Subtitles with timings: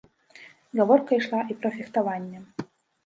[0.79, 2.39] Гаворка ішла і пра фехтаванне.